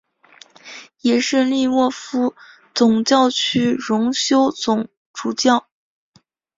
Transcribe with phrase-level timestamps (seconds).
[1.01, 2.33] 也是利沃夫
[2.73, 5.67] 总教区荣休总主教。